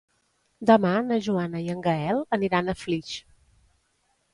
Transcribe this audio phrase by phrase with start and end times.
[0.69, 3.17] Demà na Joana i en Gaël aniran a Flix.